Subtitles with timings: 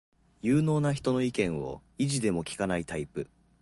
[0.41, 3.29] 有能な人の意見を意地でも聞かないタイプ